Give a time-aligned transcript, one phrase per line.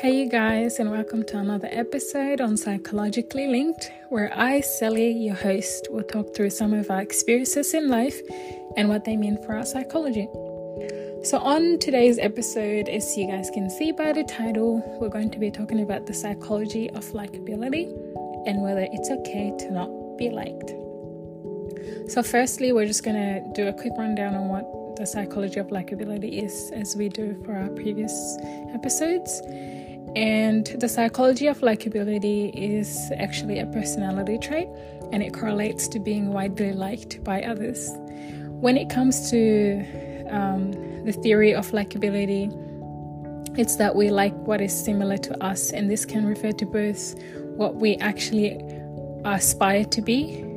[0.00, 5.34] Hey, you guys, and welcome to another episode on Psychologically Linked, where I, Sally, your
[5.34, 8.18] host, will talk through some of our experiences in life
[8.78, 10.26] and what they mean for our psychology.
[11.22, 15.38] So, on today's episode, as you guys can see by the title, we're going to
[15.38, 17.84] be talking about the psychology of likability
[18.46, 20.70] and whether it's okay to not be liked.
[22.10, 25.68] So, firstly, we're just going to do a quick rundown on what the psychology of
[25.68, 28.36] likability is, as we do for our previous
[28.74, 29.40] episodes.
[30.14, 34.68] And the psychology of likability is actually a personality trait
[35.10, 37.90] and it correlates to being widely liked by others.
[38.60, 40.72] When it comes to um,
[41.06, 42.52] the theory of likability,
[43.58, 47.14] it's that we like what is similar to us, and this can refer to both
[47.56, 48.60] what we actually
[49.24, 50.49] aspire to be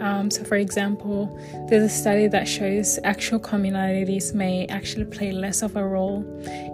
[0.00, 5.62] um, so, for example, there's a study that shows actual communalities may actually play less
[5.62, 6.24] of a role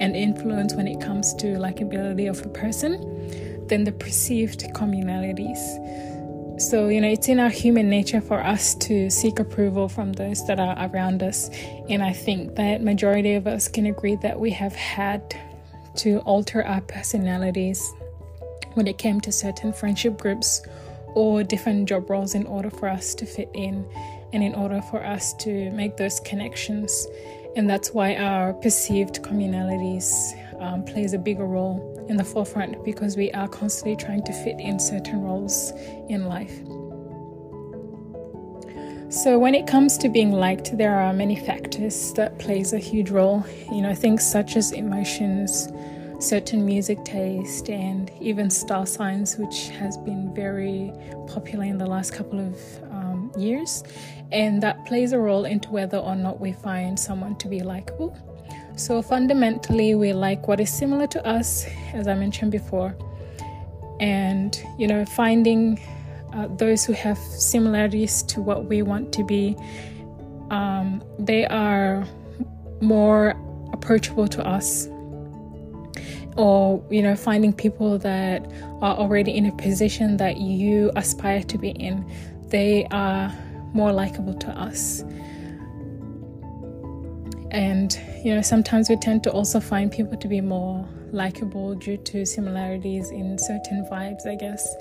[0.00, 5.58] and influence when it comes to likability of a person than the perceived communalities.
[6.60, 10.46] So, you know, it's in our human nature for us to seek approval from those
[10.46, 11.48] that are around us.
[11.88, 15.34] And I think that majority of us can agree that we have had
[15.96, 17.90] to alter our personalities
[18.74, 20.62] when it came to certain friendship groups
[21.14, 23.86] or different job roles in order for us to fit in
[24.32, 27.06] and in order for us to make those connections.
[27.56, 30.08] And that's why our perceived communalities
[30.60, 34.58] um, plays a bigger role in the forefront because we are constantly trying to fit
[34.60, 35.72] in certain roles
[36.08, 36.60] in life.
[39.10, 43.10] So when it comes to being liked, there are many factors that plays a huge
[43.10, 43.44] role.
[43.72, 45.66] You know, things such as emotions,
[46.20, 50.92] certain music taste and even star signs, which has been very
[51.26, 52.56] popular in the last couple of
[52.90, 53.82] um, years.
[54.30, 58.16] And that plays a role into whether or not we find someone to be likable.
[58.76, 62.96] So fundamentally, we like what is similar to us, as I mentioned before.
[63.98, 65.80] And, you know, finding
[66.32, 69.56] uh, those who have similarities to what we want to be,
[70.50, 72.06] um, they are
[72.80, 73.34] more
[73.72, 74.88] approachable to us
[76.36, 81.58] or you know finding people that are already in a position that you aspire to
[81.58, 82.04] be in
[82.48, 83.32] they are
[83.72, 85.02] more likable to us.
[87.52, 91.96] And you know sometimes we tend to also find people to be more likable due
[91.96, 94.76] to similarities in certain vibes i guess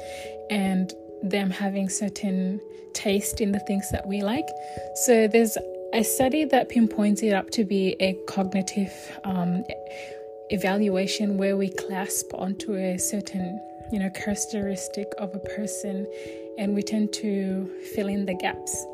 [0.51, 0.93] and
[1.23, 2.61] them having certain
[2.93, 4.47] taste in the things that we like.
[4.95, 5.57] So there's
[5.93, 8.93] a study that pinpoints it up to be a cognitive
[9.23, 9.63] um,
[10.49, 13.59] evaluation where we clasp onto a certain
[13.91, 16.05] you know characteristic of a person
[16.57, 18.85] and we tend to fill in the gaps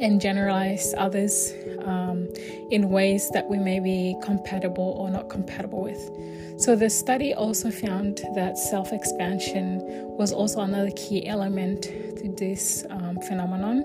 [0.00, 1.52] and generalize others
[1.84, 2.28] um,
[2.70, 6.60] in ways that we may be compatible or not compatible with.
[6.60, 9.80] So, the study also found that self expansion
[10.16, 13.82] was also another key element to this um, phenomenon.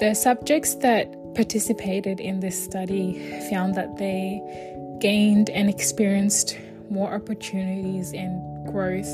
[0.00, 4.40] The subjects that participated in this study found that they
[4.98, 6.58] gained and experienced
[6.90, 9.10] more opportunities and growth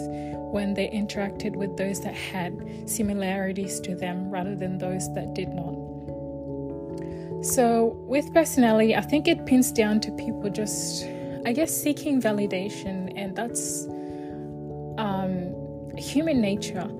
[0.53, 2.53] when they interacted with those that had
[2.89, 5.75] similarities to them rather than those that did not.
[7.43, 11.05] So, with personality, I think it pins down to people just,
[11.47, 13.87] I guess, seeking validation, and that's
[14.99, 15.55] um,
[15.97, 16.91] human nature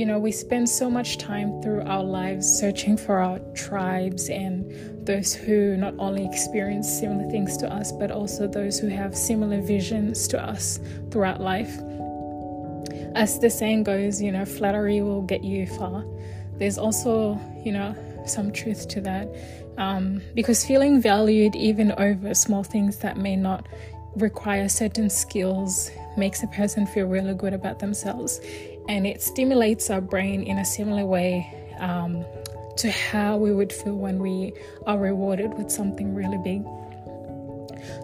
[0.00, 5.06] you know, we spend so much time through our lives searching for our tribes and
[5.06, 9.60] those who not only experience similar things to us, but also those who have similar
[9.60, 11.76] visions to us throughout life.
[13.14, 16.02] As the saying goes, you know, flattery will get you far.
[16.54, 17.94] There's also, you know,
[18.24, 19.28] some truth to that.
[19.76, 23.68] Um, because feeling valued even over small things that may not
[24.16, 28.40] require certain skills makes a person feel really good about themselves
[28.88, 31.46] and it stimulates our brain in a similar way
[31.78, 32.24] um,
[32.76, 34.52] to how we would feel when we
[34.86, 36.64] are rewarded with something really big.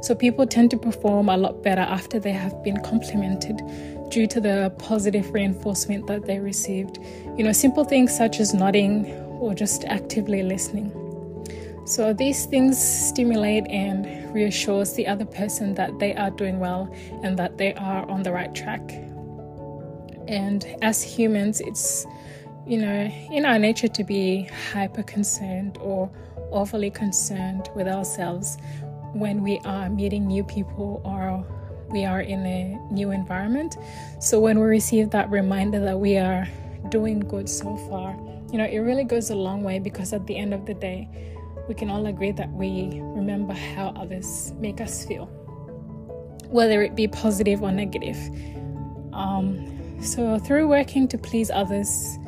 [0.02, 3.60] So, people tend to perform a lot better after they have been complimented
[4.10, 6.98] due to the positive reinforcement that they received.
[7.36, 9.06] You know, simple things such as nodding
[9.40, 10.92] or just actively listening.
[11.86, 16.92] So, these things stimulate and reassures the other person that they are doing well
[17.22, 18.80] and that they are on the right track.
[20.28, 22.06] And as humans, it's,
[22.66, 26.10] you know, in our nature to be hyper concerned or
[26.50, 28.58] overly concerned with ourselves
[29.12, 31.44] when we are meeting new people or
[31.90, 33.76] we are in a new environment.
[34.20, 36.48] So when we receive that reminder that we are
[36.88, 38.16] doing good so far,
[38.52, 41.08] you know, it really goes a long way because at the end of the day,
[41.68, 45.28] we can all agree that we remember how others make us feel.
[46.48, 48.16] whether it be positive or negative.
[49.12, 52.18] Um, so, through working to please others,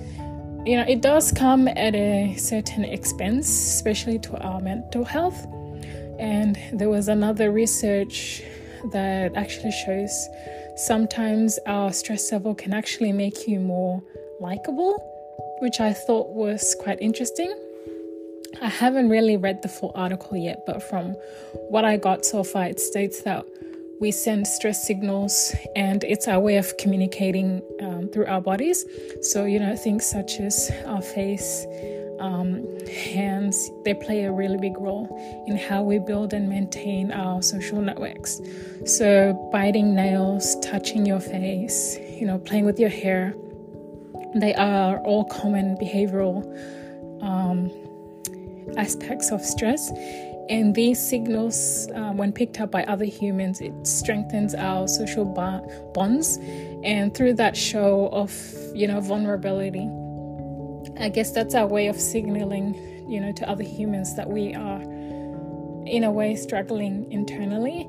[0.65, 5.47] you know, it does come at a certain expense, especially to our mental health.
[6.19, 8.43] And there was another research
[8.93, 10.29] that actually shows
[10.77, 14.03] sometimes our stress level can actually make you more
[14.41, 14.99] likable,
[15.61, 17.55] which I thought was quite interesting.
[18.61, 21.13] I haven't really read the full article yet, but from
[21.71, 23.45] what I got so far, it states that
[24.01, 28.85] we send stress signals and it's our way of communicating um, through our bodies.
[29.23, 31.67] So, you know, things such as our face,
[32.21, 35.09] um, hands, they play a really big role
[35.47, 38.41] in how we build and maintain our social networks.
[38.87, 43.35] So, biting nails, touching your face, you know, playing with your hair,
[44.35, 46.45] they are all common behavioral
[47.23, 47.71] um,
[48.77, 49.91] aspects of stress.
[50.49, 55.25] And these signals, uh, when picked up by other humans, it strengthens our social
[55.95, 56.39] bonds.
[56.83, 58.33] And through that show of,
[58.75, 59.89] you know, vulnerability,
[60.99, 62.75] I guess that's our way of signaling,
[63.09, 64.81] you know, to other humans that we are,
[65.87, 67.87] in a way, struggling internally.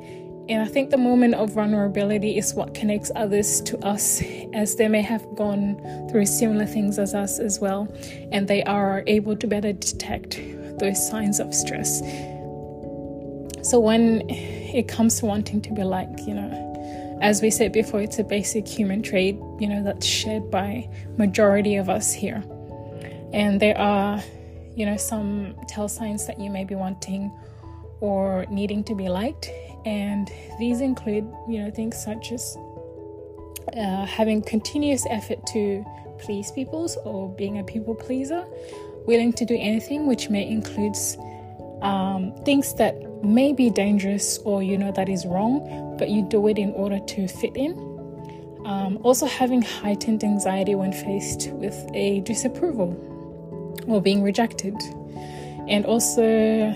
[0.49, 4.21] And I think the moment of vulnerability is what connects others to us,
[4.53, 5.79] as they may have gone
[6.09, 7.87] through similar things as us as well,
[8.31, 10.41] and they are able to better detect
[10.79, 12.01] those signs of stress.
[13.69, 18.01] So when it comes to wanting to be like, you know, as we said before,
[18.01, 22.43] it's a basic human trait, you know, that's shared by majority of us here.
[23.31, 24.23] And there are,
[24.75, 27.31] you know, some tell signs that you may be wanting
[27.99, 29.51] or needing to be liked.
[29.85, 32.57] And these include, you know, things such as
[33.77, 35.85] uh, having continuous effort to
[36.17, 38.47] please people or being a people pleaser,
[39.05, 40.95] willing to do anything, which may include
[41.83, 46.47] um, things that may be dangerous or you know that is wrong, but you do
[46.47, 47.73] it in order to fit in.
[48.65, 52.95] Um, also, having heightened anxiety when faced with a disapproval
[53.87, 54.75] or being rejected,
[55.67, 56.73] and also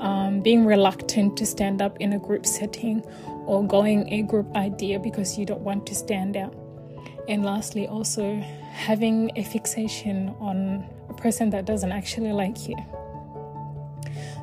[0.00, 3.02] um, being reluctant to stand up in a group setting
[3.46, 6.54] or going a group idea because you don't want to stand out.
[7.28, 8.40] And lastly, also
[8.72, 12.76] having a fixation on a person that doesn't actually like you.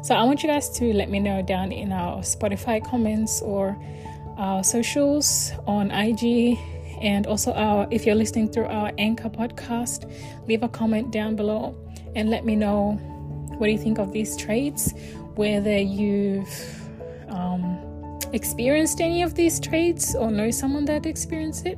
[0.03, 3.81] So I want you guys to let me know down in our Spotify comments or
[4.37, 6.59] our socials on IG
[7.01, 10.11] and also our if you're listening through our Anchor podcast,
[10.45, 11.73] leave a comment down below
[12.17, 12.99] and let me know
[13.57, 14.93] what do you think of these traits,
[15.35, 16.53] whether you've
[17.29, 21.77] um, experienced any of these traits or know someone that experienced it.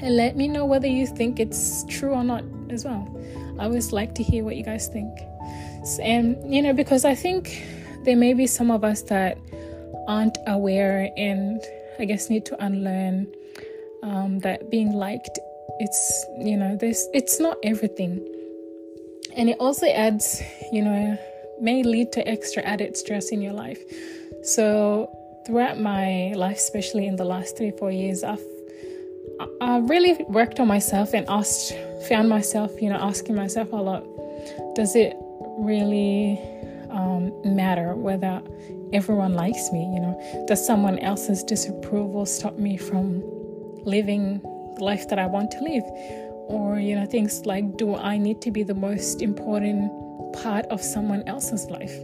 [0.00, 3.08] And let me know whether you think it's true or not as well.
[3.60, 5.16] I always like to hear what you guys think.
[6.00, 7.62] And, you know, because I think
[8.04, 9.38] there may be some of us that
[10.06, 11.62] aren't aware and
[11.98, 13.32] I guess need to unlearn
[14.02, 15.38] um, that being liked,
[15.80, 18.20] it's, you know, this, it's not everything.
[19.36, 20.42] And it also adds,
[20.72, 21.18] you know,
[21.60, 23.80] may lead to extra added stress in your life.
[24.42, 25.10] So,
[25.46, 28.44] throughout my life, especially in the last three, four years, I've
[29.60, 31.74] I really worked on myself and asked,
[32.08, 34.04] found myself, you know, asking myself a lot,
[34.74, 35.16] does it
[35.58, 36.40] really
[36.90, 38.42] um, matter whether
[38.92, 39.82] everyone likes me.
[39.94, 43.22] You know, does someone else's disapproval stop me from
[43.84, 44.40] living
[44.76, 45.84] the life that I want to live?
[46.46, 49.90] Or, you know, things like, do I need to be the most important
[50.34, 51.96] part of someone else's life?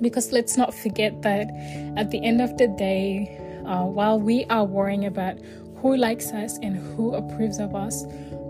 [0.00, 1.48] Because let's not forget that
[1.96, 5.38] at the end of the day, uh, while we are worrying about
[5.76, 8.04] who likes us and who approves of us,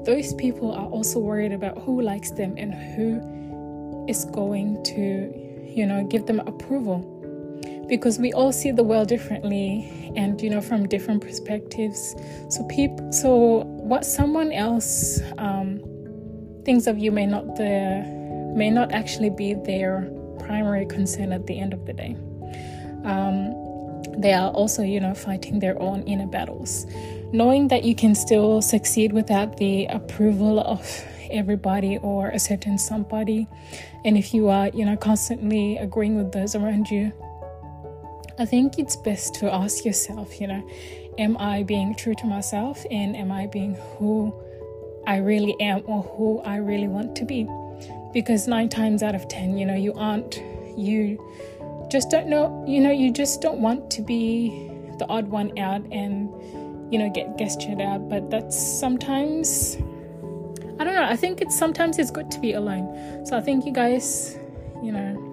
[0.05, 3.21] those people are also worried about who likes them and who
[4.09, 5.33] is going to,
[5.69, 7.13] you know, give them approval.
[7.89, 12.17] Because we all see the world differently and, you know, from different perspectives.
[12.49, 15.81] So, people, so what someone else um,
[16.65, 18.05] thinks of you may not the
[18.57, 22.17] may not actually be their primary concern at the end of the day.
[23.05, 23.55] Um,
[24.19, 26.87] they are also, you know, fighting their own inner battles.
[27.33, 33.47] Knowing that you can still succeed without the approval of everybody or a certain somebody
[34.05, 37.13] and if you are you know constantly agreeing with those around you
[38.39, 40.69] i think it's best to ask yourself you know
[41.19, 44.35] am i being true to myself and am i being who
[45.07, 47.47] i really am or who i really want to be
[48.13, 50.43] because nine times out of ten you know you aren't
[50.77, 51.19] you
[51.91, 55.83] just don't know you know you just don't want to be the odd one out
[55.93, 56.29] and
[56.93, 58.09] you know get gestured out.
[58.09, 59.77] but that's sometimes
[60.79, 61.05] I don't know.
[61.05, 63.25] I think it's sometimes it's good to be alone.
[63.25, 64.39] So I think you guys,
[64.83, 65.27] you know,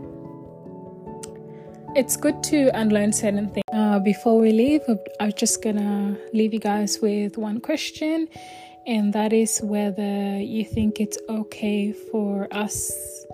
[1.96, 3.64] it's good to unlearn certain things.
[3.74, 4.82] Uh, before we leave,
[5.20, 8.30] I'm just gonna leave you guys with one question,
[8.88, 13.26] and that is whether you think it's okay for us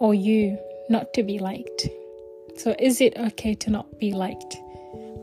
[0.00, 0.58] or you
[0.90, 1.88] not to be liked.
[2.56, 4.58] So, is it okay to not be liked?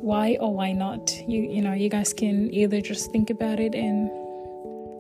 [0.02, 1.14] Why or why not?
[1.28, 4.10] You you know, you guys can either just think about it and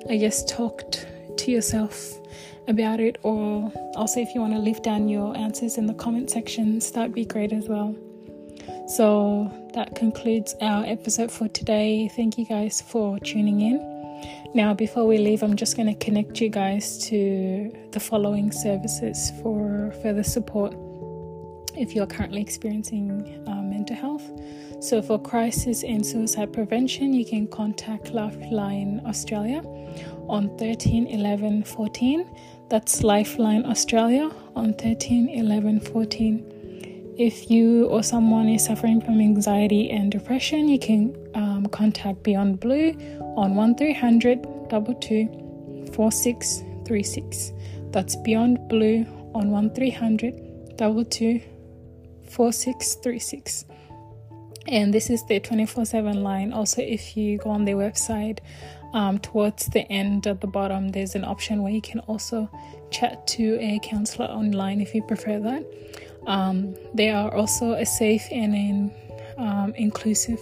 [0.10, 2.20] I guess talked to yourself
[2.68, 6.32] about it, or also if you want to leave down your answers in the comment
[6.32, 7.96] sections, that'd be great as well.
[8.88, 12.08] So that concludes our episode for today.
[12.16, 13.89] Thank you guys for tuning in.
[14.56, 19.32] Now, before we leave, I'm just going to connect you guys to the following services
[19.44, 20.74] for further support
[21.76, 24.24] if you're currently experiencing uh, mental health.
[24.82, 29.62] So, for crisis and suicide prevention, you can contact Lifeline Australia
[30.28, 32.30] on 13 11 14.
[32.70, 37.16] That's Lifeline Australia on 13 11 14.
[37.18, 42.62] If you or someone is suffering from anxiety and depression, you can um, contact Beyond
[42.62, 42.92] Blue
[43.36, 47.52] on 1300 22 4636.
[47.92, 51.42] That's Beyond Blue on 1300 22
[52.29, 53.65] 4636
[54.67, 58.39] and this is the 24 7 line also if you go on their website
[58.93, 62.50] um, towards the end at the bottom, there's an option where you can also
[62.89, 65.65] chat to a counselor online if you prefer that.
[66.25, 68.91] Um, they are also a safe and an
[69.38, 70.39] um, inclusive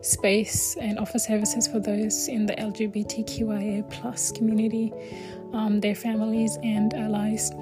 [0.00, 4.92] space and offer services for those in the LGBTQIA plus community,
[5.52, 7.52] um, their families and allies.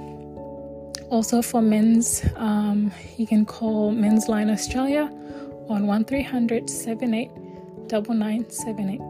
[1.10, 5.10] Also for men's, um, you can call Men's Line Australia
[5.68, 7.30] on 1300 78
[7.90, 9.00] 9978.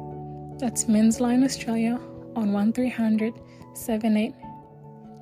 [0.59, 2.01] That's Men's Line Australia
[2.35, 3.35] on 1300
[3.75, 4.35] 78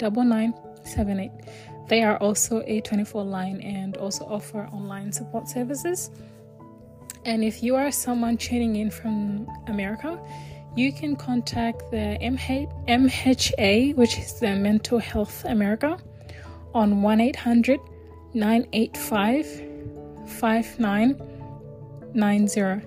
[0.01, 1.33] 9978.
[1.89, 6.11] They are also a 24 line and also offer online support services.
[7.25, 10.17] And if you are someone tuning in from America,
[10.77, 15.99] you can contact the MHA, which is the Mental Health America,
[16.75, 17.81] on 1 800
[18.35, 19.47] 985
[20.29, 22.87] 5990.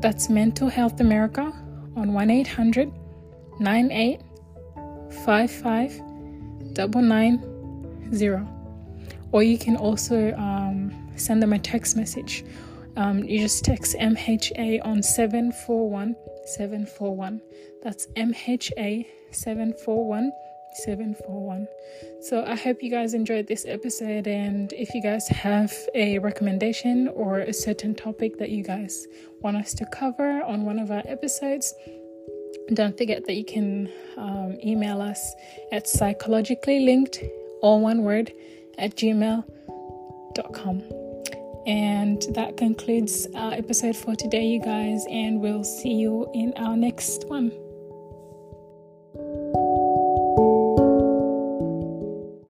[0.00, 1.52] That's Mental Health America
[1.96, 2.92] on 1 800
[3.60, 6.00] 9855
[6.86, 8.50] 990.
[9.32, 12.44] Or you can also um, send them a text message.
[12.96, 16.14] Um, you just text MHA on 741
[16.46, 17.40] 741.
[17.82, 20.30] That's MHA 741
[20.74, 21.66] 741.
[22.20, 24.26] So I hope you guys enjoyed this episode.
[24.26, 29.06] And if you guys have a recommendation or a certain topic that you guys
[29.40, 31.74] want us to cover on one of our episodes,
[32.72, 35.34] don't forget that you can um, email us
[35.70, 37.22] at psychologically linked,
[37.60, 38.32] all one word,
[38.78, 39.44] at gmail.com.
[41.66, 46.76] And that concludes our episode for today, you guys, and we'll see you in our
[46.76, 47.52] next one.